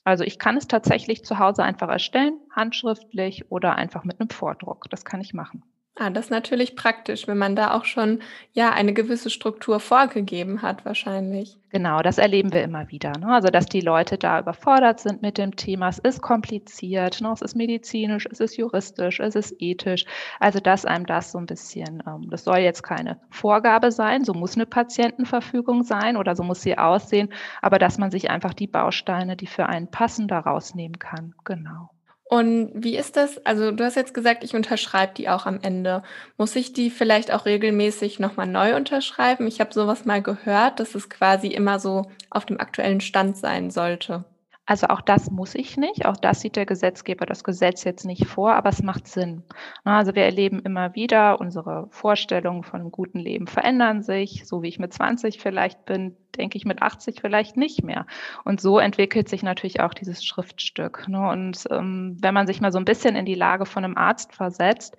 Also 0.03 0.25
ich 0.25 0.37
kann 0.37 0.57
es 0.57 0.67
tatsächlich 0.67 1.23
zu 1.23 1.39
Hause 1.39 1.63
einfach 1.63 1.89
erstellen, 1.89 2.39
handschriftlich 2.53 3.51
oder 3.51 3.75
einfach 3.75 4.03
mit 4.03 4.19
einem 4.19 4.29
Vordruck. 4.29 4.89
Das 4.89 5.05
kann 5.05 5.21
ich 5.21 5.33
machen. 5.33 5.63
Ah, 5.99 6.09
das 6.11 6.25
ist 6.25 6.31
natürlich 6.31 6.75
praktisch, 6.75 7.27
wenn 7.27 7.37
man 7.37 7.55
da 7.55 7.73
auch 7.73 7.85
schon, 7.85 8.21
ja, 8.53 8.71
eine 8.71 8.93
gewisse 8.93 9.29
Struktur 9.29 9.79
vorgegeben 9.79 10.61
hat 10.61 10.85
wahrscheinlich. 10.85 11.57
Genau, 11.69 12.01
das 12.01 12.17
erleben 12.19 12.53
wir 12.53 12.63
immer 12.63 12.89
wieder, 12.89 13.17
ne? 13.17 13.27
Also, 13.33 13.49
dass 13.49 13.65
die 13.65 13.81
Leute 13.81 14.17
da 14.17 14.39
überfordert 14.39 14.99
sind 14.99 15.21
mit 15.21 15.37
dem 15.37 15.55
Thema. 15.55 15.89
Es 15.89 15.97
ist 15.99 16.21
kompliziert, 16.21 17.19
ne? 17.19 17.31
Es 17.33 17.41
ist 17.41 17.55
medizinisch, 17.55 18.27
es 18.31 18.39
ist 18.39 18.57
juristisch, 18.57 19.19
es 19.19 19.35
ist 19.35 19.55
ethisch. 19.59 20.05
Also, 20.39 20.59
dass 20.59 20.85
einem 20.85 21.05
das 21.07 21.31
so 21.31 21.39
ein 21.39 21.45
bisschen 21.47 22.03
ähm, 22.07 22.29
das 22.29 22.43
soll 22.43 22.59
jetzt 22.59 22.83
keine 22.83 23.19
Vorgabe 23.31 23.91
sein, 23.91 24.23
so 24.23 24.33
muss 24.33 24.55
eine 24.55 24.65
Patientenverfügung 24.67 25.83
sein 25.83 26.15
oder 26.15 26.35
so 26.35 26.43
muss 26.43 26.61
sie 26.61 26.77
aussehen, 26.77 27.33
aber 27.61 27.79
dass 27.79 27.97
man 27.97 28.11
sich 28.11 28.29
einfach 28.29 28.53
die 28.53 28.67
Bausteine, 28.67 29.35
die 29.35 29.47
für 29.47 29.65
einen 29.65 29.89
passen, 29.89 30.27
da 30.27 30.39
rausnehmen 30.39 30.99
kann. 30.99 31.33
Genau. 31.43 31.89
Und 32.29 32.71
wie 32.73 32.97
ist 32.97 33.15
das? 33.15 33.45
Also, 33.45 33.71
du 33.71 33.85
hast 33.85 33.95
jetzt 33.95 34.13
gesagt, 34.13 34.43
ich 34.43 34.53
unterschreibe 34.53 35.13
die 35.15 35.29
auch 35.29 35.45
am 35.45 35.59
Ende. 35.61 36.03
Muss 36.37 36.55
ich 36.55 36.73
die 36.73 36.89
vielleicht 36.89 37.31
auch 37.31 37.45
regelmäßig 37.45 38.19
noch 38.19 38.35
mal 38.35 38.45
neu 38.45 38.75
unterschreiben? 38.75 39.47
Ich 39.47 39.61
habe 39.61 39.73
so 39.73 39.87
was 39.87 40.05
mal 40.05 40.21
gehört, 40.21 40.79
dass 40.79 40.95
es 40.95 41.09
quasi 41.09 41.47
immer 41.47 41.79
so 41.79 42.11
auf 42.29 42.45
dem 42.45 42.59
aktuellen 42.59 42.99
Stand 42.99 43.37
sein 43.37 43.71
sollte. 43.71 44.25
Also 44.67 44.87
auch 44.87 44.99
das 44.99 45.31
muss 45.31 45.55
ich 45.55 45.77
nicht. 45.77 46.05
Auch 46.05 46.17
das 46.17 46.41
sieht 46.41 46.57
der 46.57 46.65
Gesetzgeber, 46.65 47.25
das 47.25 47.45
Gesetz 47.45 47.85
jetzt 47.85 48.05
nicht 48.05 48.27
vor, 48.27 48.53
aber 48.53 48.67
es 48.67 48.83
macht 48.83 49.07
Sinn. 49.07 49.43
Also 49.85 50.13
wir 50.13 50.25
erleben 50.25 50.59
immer 50.59 50.93
wieder, 50.93 51.39
unsere 51.39 51.87
Vorstellungen 51.89 52.63
von 52.63 52.81
einem 52.81 52.91
guten 52.91 53.17
Leben 53.17 53.47
verändern 53.47 54.03
sich. 54.03 54.45
So 54.45 54.61
wie 54.61 54.67
ich 54.67 54.77
mit 54.77 54.93
20 54.93 55.39
vielleicht 55.39 55.85
bin, 55.85 56.17
denke 56.35 56.57
ich 56.57 56.65
mit 56.65 56.81
80 56.81 57.21
vielleicht 57.21 57.55
nicht 57.55 57.81
mehr. 57.83 58.05
Und 58.43 58.59
so 58.59 58.77
entwickelt 58.77 59.29
sich 59.29 59.41
natürlich 59.41 59.79
auch 59.79 59.93
dieses 59.93 60.25
Schriftstück. 60.25 61.07
Ne? 61.07 61.29
Und 61.29 61.63
ähm, 61.71 62.17
wenn 62.19 62.33
man 62.33 62.45
sich 62.45 62.59
mal 62.59 62.73
so 62.73 62.77
ein 62.77 62.85
bisschen 62.85 63.15
in 63.15 63.25
die 63.25 63.35
Lage 63.35 63.65
von 63.65 63.85
einem 63.85 63.95
Arzt 63.95 64.35
versetzt, 64.35 64.97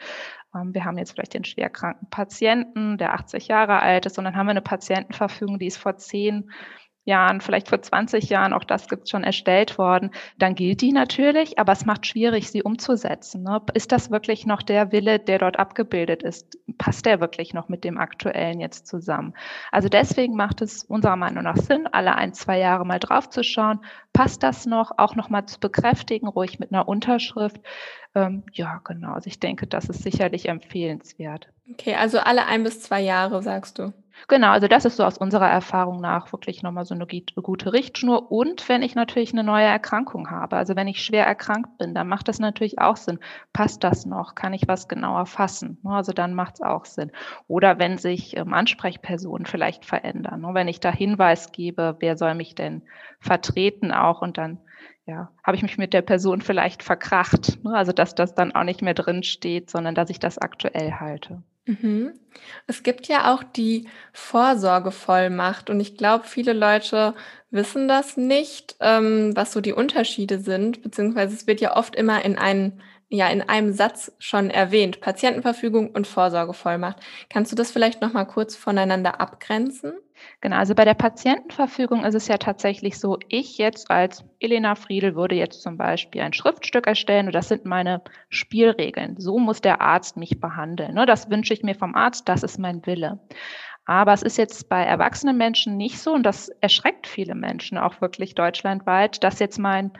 ähm, 0.55 0.73
wir 0.73 0.87
haben 0.87 0.97
jetzt 0.97 1.13
vielleicht 1.13 1.35
den 1.35 1.45
schwerkranken 1.45 2.09
Patienten, 2.09 2.97
der 2.97 3.13
80 3.13 3.49
Jahre 3.49 3.81
alt 3.81 4.07
ist, 4.07 4.17
und 4.17 4.25
dann 4.25 4.35
haben 4.35 4.47
wir 4.47 4.53
eine 4.53 4.63
Patientenverfügung, 4.63 5.59
die 5.59 5.67
ist 5.67 5.77
vor 5.77 5.99
zehn 5.99 6.35
Jahren, 6.37 6.55
vielleicht 7.41 7.69
vor 7.69 7.81
20 7.81 8.29
Jahren, 8.29 8.53
auch 8.53 8.65
das 8.65 8.89
gibt 8.89 9.05
es 9.05 9.11
schon 9.11 9.25
erstellt 9.25 9.79
worden, 9.79 10.11
dann 10.39 10.55
gilt 10.55 10.83
die 10.83 10.93
natürlich, 10.93 11.59
aber 11.59 11.73
es 11.73 11.87
macht 11.87 12.07
schwierig, 12.07 12.51
sie 12.51 12.63
umzusetzen. 12.63 13.43
Ne? 13.43 13.63
Ist 13.75 13.93
das 13.93 14.11
wirklich 14.11 14.45
noch 14.47 14.63
der 14.63 14.93
Wille, 14.93 15.19
der 15.19 15.39
dort 15.39 15.59
abgebildet 15.59 16.23
ist? 16.23 16.59
Passt 16.77 17.07
der 17.07 17.21
wirklich 17.21 17.55
noch 17.55 17.69
mit 17.69 17.85
dem 17.85 17.99
aktuellen 17.99 18.61
jetzt 18.61 18.87
zusammen? 18.87 19.35
Also 19.73 19.89
deswegen 19.89 20.37
macht 20.37 20.61
es 20.61 20.85
unserer 20.85 21.17
Meinung 21.17 21.45
nach 21.45 21.57
Sinn, 21.57 21.87
alle 21.91 22.15
ein, 22.15 22.35
zwei 22.35 22.59
Jahre 22.59 22.85
mal 22.85 22.99
draufzuschauen. 22.99 23.81
Passt 24.13 24.43
das 24.43 24.67
noch? 24.67 24.93
Auch 24.99 25.15
nochmal 25.17 25.47
zu 25.47 25.61
bekräftigen, 25.61 26.29
ruhig 26.29 26.59
mit 26.59 26.73
einer 26.73 26.89
Unterschrift. 26.89 27.61
Ähm, 28.15 28.45
ja, 28.53 28.81
genau. 28.85 29.13
Also 29.13 29.29
ich 29.29 29.41
denke, 29.41 29.67
das 29.67 29.89
ist 29.89 30.03
sicherlich 30.03 30.49
empfehlenswert. 30.49 31.49
Okay, 31.71 31.95
also 31.95 32.19
alle 32.19 32.47
ein 32.47 32.65
bis 32.65 32.81
zwei 32.81 33.01
Jahre, 33.01 33.43
sagst 33.43 33.79
du? 33.79 33.93
Genau, 34.27 34.49
also 34.49 34.67
das 34.67 34.85
ist 34.85 34.97
so 34.97 35.05
aus 35.05 35.17
unserer 35.19 35.49
Erfahrung 35.49 36.01
nach 36.01 36.33
wirklich 36.33 36.63
nochmal 36.63 36.85
so 36.85 36.95
eine 36.95 37.07
gute 37.07 37.73
Richtschnur. 37.73 38.33
Und 38.33 38.69
wenn 38.69 38.83
ich 38.83 38.95
natürlich 38.95 39.33
eine 39.33 39.45
neue 39.45 39.67
Erkrankung 39.67 40.31
habe, 40.31 40.57
also 40.57 40.75
wenn 40.75 40.89
ich 40.89 41.03
schwer 41.03 41.25
erkrankt 41.25 41.79
bin, 41.79 41.95
dann 41.95 42.09
macht 42.09 42.27
das 42.27 42.41
natürlich 42.41 42.81
auch 42.81 42.97
Sinn. 42.97 43.21
Passt 43.53 43.85
das 43.85 44.07
noch? 44.07 44.35
Kann 44.35 44.55
ich 44.55 44.67
was 44.67 44.89
genauer 44.89 45.27
fassen? 45.27 45.79
Ne, 45.83 45.91
also 45.91 46.13
dann 46.13 46.35
macht 46.35 46.55
es 46.55 46.63
auch 46.63 46.85
Sinn. 46.85 47.13
Oder 47.47 47.79
wenn 47.79 47.97
sich 47.97 48.37
ähm, 48.37 48.53
Ansprechpersonen 48.53 49.47
vielleicht 49.47 49.85
verändern. 49.85 50.41
Ne, 50.41 50.51
wenn 50.53 50.69
ich 50.69 50.81
da 50.81 50.91
Hinweis 50.91 51.53
gebe, 51.53 51.97
wer 52.01 52.17
soll 52.17 52.35
mich 52.35 52.55
denn 52.55 52.83
vertreten 53.21 53.93
auch 53.93 54.21
und 54.21 54.37
dann 54.37 54.59
ja, 55.07 55.31
habe 55.43 55.57
ich 55.57 55.63
mich 55.63 55.79
mit 55.79 55.95
der 55.95 56.03
Person 56.03 56.43
vielleicht 56.43 56.83
verkracht. 56.83 57.63
Ne, 57.65 57.73
also 57.75 57.93
dass 57.93 58.15
das 58.15 58.35
dann 58.35 58.53
auch 58.55 58.65
nicht 58.65 58.83
mehr 58.83 58.95
drin 58.95 59.23
steht, 59.23 59.71
sondern 59.71 59.95
dass 59.95 60.11
ich 60.11 60.19
das 60.19 60.39
aktuell 60.39 60.95
halte. 60.95 61.43
Mhm. 61.69 62.15
Es 62.67 62.83
gibt 62.83 63.09
ja 63.09 63.35
auch 63.35 63.43
die 63.43 63.89
Vorsorgevollmacht 64.13 65.69
und 65.71 65.81
ich 65.81 65.97
glaube, 65.97 66.25
viele 66.27 66.53
Leute 66.55 67.15
wissen 67.51 67.89
das 67.89 68.17
nicht, 68.17 68.77
ähm, 68.81 69.37
was 69.37 69.53
so 69.53 69.61
die 69.61 69.73
Unterschiede 69.75 70.39
sind, 70.39 70.83
beziehungsweise 70.83 71.35
es 71.35 71.47
wird 71.47 71.61
ja 71.61 71.77
oft 71.77 71.95
immer 71.97 72.25
in 72.25 72.39
einen 72.39 72.81
ja, 73.11 73.29
in 73.31 73.41
einem 73.41 73.73
Satz 73.73 74.13
schon 74.19 74.51
erwähnt, 74.51 75.01
Patientenverfügung 75.01 75.91
und 75.93 76.07
Vorsorgevollmacht. 76.07 76.99
Kannst 77.31 77.51
du 77.51 77.57
das 77.57 77.71
vielleicht 77.71 78.03
noch 78.03 78.13
mal 78.13 78.27
kurz 78.27 78.55
voneinander 78.55 79.19
abgrenzen? 79.21 79.95
Genau, 80.41 80.57
also 80.57 80.75
bei 80.75 80.85
der 80.85 80.95
Patientenverfügung 80.95 82.05
ist 82.05 82.15
es 82.15 82.29
ja 82.29 82.39
tatsächlich 82.39 82.99
so, 82.99 83.19
ich 83.29 83.59
jetzt 83.59 83.91
als 83.91 84.25
Elena 84.41 84.75
Friedel 84.75 85.17
würde 85.17 85.35
jetzt 85.35 85.63
zum 85.63 85.77
Beispiel 85.77 86.21
ein 86.23 86.33
Schriftstück 86.33 86.87
erstellen 86.87 87.27
und 87.27 87.35
das 87.35 87.49
sind 87.49 87.65
meine 87.65 88.03
Spielregeln. 88.29 89.17
So 89.19 89.39
muss 89.39 89.61
der 89.61 89.81
Arzt 89.81 90.17
mich 90.17 90.41
behandeln. 90.41 90.95
Ne? 90.95 91.07
Das 91.07 91.31
wünsche 91.31 91.55
ich 91.55 91.63
mir 91.63 91.75
vom 91.75 91.95
Arzt, 91.95 92.29
das 92.29 92.43
ist 92.43 92.59
mein 92.59 92.87
Wille. 92.87 93.19
Aber 93.85 94.13
es 94.13 94.23
ist 94.23 94.37
jetzt 94.37 94.69
bei 94.69 94.83
erwachsenen 94.83 95.39
Menschen 95.39 95.77
nicht 95.77 95.99
so 95.99 96.13
und 96.13 96.23
das 96.25 96.51
erschreckt 96.61 97.07
viele 97.07 97.35
Menschen 97.35 97.79
auch 97.79 98.01
wirklich 98.01 98.35
deutschlandweit, 98.35 99.25
dass 99.25 99.39
jetzt 99.39 99.59
mein 99.59 99.93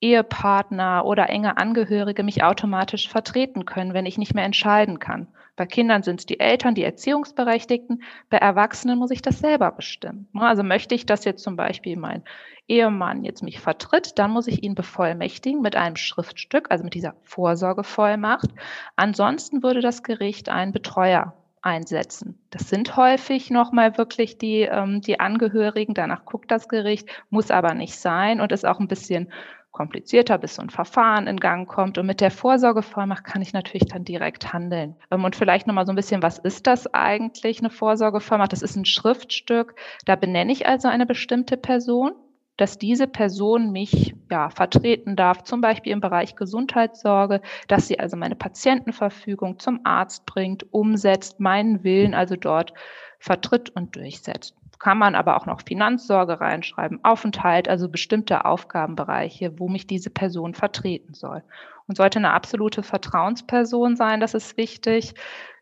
Ehepartner 0.00 1.04
oder 1.04 1.28
enge 1.30 1.56
Angehörige 1.56 2.22
mich 2.22 2.42
automatisch 2.42 3.08
vertreten 3.08 3.64
können, 3.64 3.94
wenn 3.94 4.06
ich 4.06 4.18
nicht 4.18 4.34
mehr 4.34 4.44
entscheiden 4.44 4.98
kann. 4.98 5.28
Bei 5.60 5.66
Kindern 5.66 6.02
sind 6.02 6.20
es 6.20 6.24
die 6.24 6.40
Eltern, 6.40 6.74
die 6.74 6.84
Erziehungsberechtigten. 6.84 8.02
Bei 8.30 8.38
Erwachsenen 8.38 8.98
muss 8.98 9.10
ich 9.10 9.20
das 9.20 9.40
selber 9.40 9.70
bestimmen. 9.72 10.26
Also 10.32 10.62
möchte 10.62 10.94
ich, 10.94 11.04
dass 11.04 11.26
jetzt 11.26 11.42
zum 11.42 11.56
Beispiel 11.56 11.98
mein 11.98 12.24
Ehemann 12.66 13.24
jetzt 13.24 13.42
mich 13.42 13.60
vertritt, 13.60 14.18
dann 14.18 14.30
muss 14.30 14.46
ich 14.46 14.62
ihn 14.62 14.74
bevollmächtigen 14.74 15.60
mit 15.60 15.76
einem 15.76 15.96
Schriftstück, 15.96 16.70
also 16.70 16.82
mit 16.82 16.94
dieser 16.94 17.14
Vorsorgevollmacht. 17.24 18.48
Ansonsten 18.96 19.62
würde 19.62 19.82
das 19.82 20.02
Gericht 20.02 20.48
einen 20.48 20.72
Betreuer 20.72 21.34
einsetzen. 21.60 22.38
Das 22.48 22.70
sind 22.70 22.96
häufig 22.96 23.50
nochmal 23.50 23.98
wirklich 23.98 24.38
die, 24.38 24.62
ähm, 24.62 25.02
die 25.02 25.20
Angehörigen, 25.20 25.92
danach 25.92 26.24
guckt 26.24 26.50
das 26.50 26.70
Gericht, 26.70 27.06
muss 27.28 27.50
aber 27.50 27.74
nicht 27.74 27.96
sein 27.96 28.40
und 28.40 28.50
ist 28.50 28.64
auch 28.64 28.80
ein 28.80 28.88
bisschen 28.88 29.30
komplizierter, 29.72 30.38
bis 30.38 30.56
so 30.56 30.62
ein 30.62 30.70
Verfahren 30.70 31.26
in 31.26 31.38
Gang 31.38 31.68
kommt. 31.68 31.98
Und 31.98 32.06
mit 32.06 32.20
der 32.20 32.30
Vorsorgevollmacht 32.30 33.24
kann 33.24 33.42
ich 33.42 33.52
natürlich 33.52 33.88
dann 33.88 34.04
direkt 34.04 34.52
handeln. 34.52 34.96
Ähm, 35.10 35.24
und 35.24 35.36
vielleicht 35.36 35.66
nochmal 35.66 35.86
so 35.86 35.92
ein 35.92 35.96
bisschen, 35.96 36.22
was 36.22 36.38
ist 36.38 36.66
das 36.66 36.92
eigentlich, 36.92 37.60
eine 37.60 37.70
Vorsorgevollmacht? 37.70 38.52
Das 38.52 38.62
ist 38.62 38.76
ein 38.76 38.84
Schriftstück. 38.84 39.74
Da 40.04 40.16
benenne 40.16 40.52
ich 40.52 40.66
also 40.66 40.88
eine 40.88 41.06
bestimmte 41.06 41.56
Person 41.56 42.12
dass 42.56 42.76
diese 42.76 43.06
Person 43.06 43.72
mich 43.72 44.14
ja, 44.30 44.50
vertreten 44.50 45.16
darf, 45.16 45.44
zum 45.44 45.62
Beispiel 45.62 45.92
im 45.92 46.02
Bereich 46.02 46.36
Gesundheitssorge, 46.36 47.40
dass 47.68 47.88
sie 47.88 47.98
also 47.98 48.18
meine 48.18 48.36
Patientenverfügung 48.36 49.58
zum 49.58 49.80
Arzt 49.84 50.26
bringt, 50.26 50.70
umsetzt, 50.70 51.40
meinen 51.40 51.84
Willen 51.84 52.12
also 52.12 52.36
dort 52.36 52.74
vertritt 53.18 53.70
und 53.70 53.96
durchsetzt 53.96 54.59
kann 54.80 54.98
man 54.98 55.14
aber 55.14 55.36
auch 55.36 55.46
noch 55.46 55.60
Finanzsorge 55.62 56.40
reinschreiben, 56.40 57.04
Aufenthalt, 57.04 57.68
also 57.68 57.88
bestimmte 57.88 58.44
Aufgabenbereiche, 58.44 59.58
wo 59.60 59.68
mich 59.68 59.86
diese 59.86 60.10
Person 60.10 60.54
vertreten 60.54 61.14
soll. 61.14 61.44
Und 61.86 61.96
sollte 61.96 62.18
eine 62.18 62.32
absolute 62.32 62.82
Vertrauensperson 62.82 63.96
sein, 63.96 64.20
das 64.20 64.34
ist 64.34 64.56
wichtig 64.56 65.14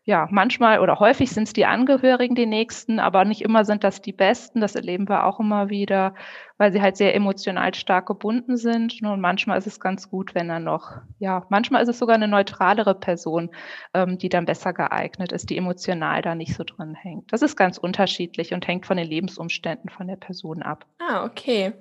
ja, 0.09 0.27
manchmal 0.31 0.79
oder 0.79 0.99
häufig 0.99 1.29
sind 1.29 1.43
es 1.43 1.53
die 1.53 1.67
Angehörigen, 1.67 2.33
die 2.33 2.47
Nächsten, 2.47 2.99
aber 2.99 3.25
nicht 3.25 3.41
immer 3.41 3.63
sind 3.63 3.83
das 3.83 4.01
die 4.01 4.11
Besten. 4.11 4.59
Das 4.59 4.73
erleben 4.73 5.07
wir 5.07 5.23
auch 5.23 5.39
immer 5.39 5.69
wieder, 5.69 6.15
weil 6.59 6.73
sie 6.73 6.81
halt 6.81 6.97
sehr 6.97 7.15
emotional 7.15 7.73
stark 7.73 8.05
gebunden 8.05 8.57
sind. 8.57 9.01
Und 9.01 9.21
manchmal 9.21 9.57
ist 9.57 9.65
es 9.65 9.79
ganz 9.79 10.09
gut, 10.09 10.35
wenn 10.35 10.49
er 10.49 10.59
noch, 10.59 10.97
ja, 11.17 11.45
manchmal 11.49 11.81
ist 11.81 11.87
es 11.87 11.97
sogar 11.97 12.15
eine 12.15 12.27
neutralere 12.27 12.93
Person, 12.93 13.49
ähm, 13.93 14.17
die 14.17 14.27
dann 14.27 14.45
besser 14.45 14.73
geeignet 14.73 15.31
ist, 15.31 15.49
die 15.49 15.57
emotional 15.57 16.21
da 16.21 16.35
nicht 16.35 16.53
so 16.53 16.65
drin 16.65 16.95
hängt. 16.95 17.31
Das 17.31 17.41
ist 17.41 17.55
ganz 17.55 17.77
unterschiedlich 17.77 18.53
und 18.53 18.67
hängt 18.67 18.85
von 18.85 18.97
den 18.97 19.07
Lebensumständen 19.07 19.89
von 19.89 20.07
der 20.07 20.17
Person 20.17 20.61
ab. 20.61 20.85
Ah, 20.99 21.23
okay. 21.23 21.71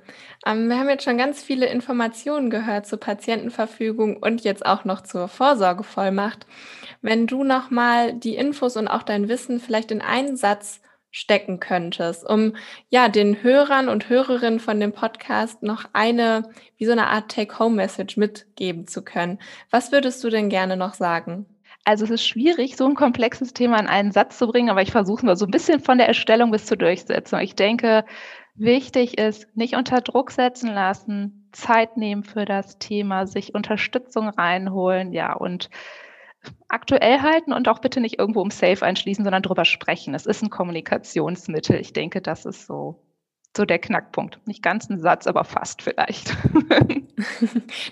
Ähm, 0.47 0.69
wir 0.69 0.79
haben 0.79 0.89
jetzt 0.89 1.05
schon 1.05 1.19
ganz 1.19 1.43
viele 1.43 1.67
Informationen 1.67 2.49
gehört 2.49 2.87
zur 2.87 3.01
Patientenverfügung 3.01 4.17
und 4.19 4.45
jetzt 4.45 4.65
auch 4.65 4.85
noch 4.85 5.01
zur 5.01 5.27
Vorsorgevollmacht. 5.27 6.47
Wenn 7.03 7.27
du 7.27 7.43
nochmal 7.43 8.13
die 8.13 8.37
Infos 8.37 8.77
und 8.77 8.87
auch 8.87 9.03
dein 9.03 9.29
Wissen 9.29 9.59
vielleicht 9.59 9.91
in 9.91 10.03
einen 10.03 10.37
Satz 10.37 10.81
stecken 11.11 11.61
könntest, 11.61 12.29
um 12.29 12.55
ja 12.91 13.09
den 13.09 13.43
Hörern 13.43 13.89
und 13.89 14.09
Hörerinnen 14.09 14.61
von 14.61 14.79
dem 14.79 14.93
Podcast 14.93 15.63
noch 15.63 15.85
eine, 15.93 16.51
wie 16.77 16.85
so 16.85 16.93
eine 16.93 17.09
Art 17.09 17.31
Take-Home-Message 17.31 18.17
mitgeben 18.17 18.87
zu 18.87 19.03
können. 19.03 19.39
Was 19.71 19.93
würdest 19.93 20.23
du 20.23 20.31
denn 20.31 20.49
gerne 20.49 20.77
noch 20.77 20.95
sagen? 20.95 21.47
Also 21.85 22.05
es 22.05 22.11
ist 22.11 22.27
schwierig, 22.27 22.77
so 22.77 22.87
ein 22.87 22.95
komplexes 22.95 23.55
Thema 23.55 23.79
in 23.81 23.87
einen 23.87 24.13
Satz 24.13 24.37
zu 24.37 24.47
bringen, 24.47 24.69
aber 24.69 24.83
ich 24.83 24.93
versuche 24.93 25.25
mal 25.25 25.37
so 25.37 25.47
ein 25.47 25.51
bisschen 25.51 25.81
von 25.81 25.97
der 25.97 26.09
Erstellung 26.09 26.51
bis 26.51 26.67
zur 26.67 26.77
Durchsetzung. 26.77 27.41
Ich 27.41 27.55
denke, 27.55 28.05
wichtig 28.55 29.17
ist, 29.17 29.47
nicht 29.57 29.75
unter 29.75 30.03
Druck 30.03 30.31
setzen 30.31 30.69
lassen, 30.75 31.49
Zeit 31.53 31.97
nehmen 31.97 32.25
für 32.25 32.45
das 32.45 32.79
Thema, 32.79 33.27
sich 33.27 33.55
Unterstützung 33.55 34.29
reinholen, 34.29 35.13
ja, 35.13 35.33
und 35.33 35.71
aktuell 36.69 37.21
halten 37.23 37.53
und 37.53 37.69
auch 37.69 37.81
bitte 37.81 38.01
nicht 38.01 38.19
irgendwo 38.19 38.41
um 38.41 38.51
Safe 38.51 38.85
einschließen, 38.85 39.25
sondern 39.25 39.43
drüber 39.43 39.65
sprechen. 39.65 40.15
Es 40.15 40.27
ist 40.27 40.43
ein 40.43 40.51
Kommunikationsmittel. 40.51 41.81
Ich 41.81 41.93
denke, 41.93 42.21
das 42.21 42.45
ist 42.45 42.67
so 42.67 43.03
so 43.57 43.65
der 43.65 43.79
Knackpunkt. 43.79 44.39
Nicht 44.47 44.63
ganz 44.63 44.89
ein 44.89 45.01
Satz, 45.01 45.27
aber 45.27 45.45
fast 45.45 45.83
vielleicht. 45.83 46.37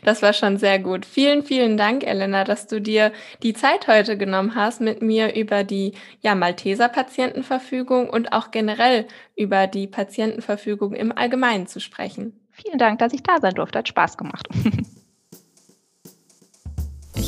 Das 0.04 0.22
war 0.22 0.32
schon 0.32 0.56
sehr 0.56 0.78
gut. 0.78 1.04
Vielen, 1.04 1.42
vielen 1.42 1.76
Dank, 1.76 2.04
Elena, 2.06 2.44
dass 2.44 2.68
du 2.68 2.80
dir 2.80 3.10
die 3.42 3.54
Zeit 3.54 3.88
heute 3.88 4.16
genommen 4.16 4.54
hast, 4.54 4.80
mit 4.80 5.02
mir 5.02 5.34
über 5.34 5.64
die 5.64 5.94
ja, 6.20 6.36
Malteser 6.36 6.88
Patientenverfügung 6.88 8.08
und 8.08 8.32
auch 8.32 8.52
generell 8.52 9.06
über 9.34 9.66
die 9.66 9.88
Patientenverfügung 9.88 10.94
im 10.94 11.10
Allgemeinen 11.10 11.66
zu 11.66 11.80
sprechen. 11.80 12.38
Vielen 12.52 12.78
Dank, 12.78 13.00
dass 13.00 13.12
ich 13.12 13.24
da 13.24 13.40
sein 13.40 13.54
durfte. 13.54 13.80
Hat 13.80 13.88
Spaß 13.88 14.16
gemacht. 14.16 14.46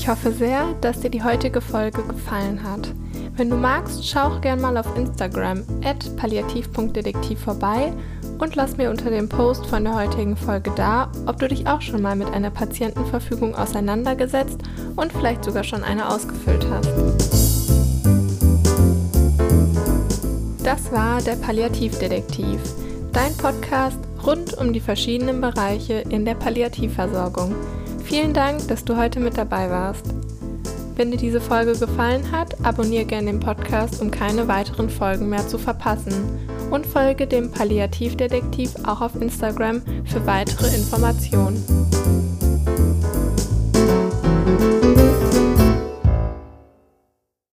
Ich 0.09 0.11
hoffe 0.11 0.33
sehr, 0.33 0.75
dass 0.81 1.00
dir 1.00 1.11
die 1.11 1.23
heutige 1.23 1.61
Folge 1.61 2.03
gefallen 2.03 2.62
hat. 2.62 2.95
Wenn 3.37 3.50
du 3.50 3.57
magst, 3.57 4.09
schau 4.09 4.21
auch 4.21 4.41
gern 4.41 4.59
mal 4.59 4.79
auf 4.79 4.97
Instagram 4.97 5.65
at 5.85 6.17
palliativ.detektiv 6.17 7.38
vorbei 7.38 7.93
und 8.38 8.57
lass 8.57 8.79
mir 8.79 8.88
unter 8.88 9.11
dem 9.11 9.29
Post 9.29 9.67
von 9.67 9.85
der 9.85 9.95
heutigen 9.95 10.35
Folge 10.35 10.73
da, 10.77 11.12
ob 11.27 11.38
du 11.38 11.49
dich 11.49 11.67
auch 11.67 11.83
schon 11.83 12.00
mal 12.00 12.17
mit 12.17 12.33
einer 12.33 12.49
Patientenverfügung 12.49 13.55
auseinandergesetzt 13.55 14.62
und 14.97 15.12
vielleicht 15.12 15.45
sogar 15.45 15.62
schon 15.62 15.85
eine 15.85 16.09
ausgefüllt 16.09 16.67
hast. 16.71 16.88
Das 20.65 20.91
war 20.91 21.21
der 21.21 21.37
Palliativdetektiv, 21.37 22.59
dein 23.12 23.37
Podcast 23.37 23.99
rund 24.27 24.57
um 24.57 24.73
die 24.73 24.81
verschiedenen 24.81 25.43
Bereiche 25.43 26.03
in 26.09 26.25
der 26.25 26.35
Palliativversorgung. 26.35 27.55
Vielen 28.09 28.33
Dank, 28.33 28.67
dass 28.69 28.87
du 28.87 28.97
heute 28.97 29.21
mit 29.21 29.37
dabei 29.37 29.69
warst. 29.69 30.07
Wenn 30.97 31.11
dir 31.11 31.19
diese 31.19 31.43
Folge 31.43 31.77
gefallen 31.77 32.33
hat, 32.33 32.57
abonniere 32.65 33.05
gerne 33.05 33.27
den 33.27 33.38
Podcast, 33.38 34.00
um 34.00 34.11
keine 34.11 34.49
weiteren 34.49 34.88
Folgen 34.88 35.29
mehr 35.29 35.47
zu 35.47 35.59
verpassen. 35.59 36.15
Und 36.71 36.87
folge 36.87 37.27
dem 37.27 37.53
Palliativdetektiv 37.53 38.71
auch 38.85 39.03
auf 39.03 39.15
Instagram 39.21 39.83
für 40.07 40.25
weitere 40.25 40.75
Informationen. 40.75 41.62